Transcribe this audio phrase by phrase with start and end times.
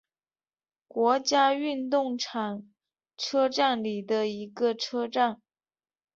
[0.87, 2.65] 国家运动场
[3.17, 5.39] 车站里的一个车站。